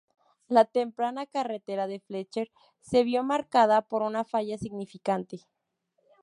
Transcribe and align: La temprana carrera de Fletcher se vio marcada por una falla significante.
La 0.47 0.65
temprana 0.65 1.27
carrera 1.27 1.85
de 1.85 1.99
Fletcher 1.99 2.51
se 2.79 3.03
vio 3.03 3.21
marcada 3.21 3.83
por 3.83 4.01
una 4.01 4.23
falla 4.23 4.57
significante. 4.57 5.45